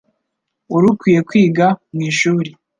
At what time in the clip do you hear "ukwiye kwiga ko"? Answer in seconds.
0.93-1.79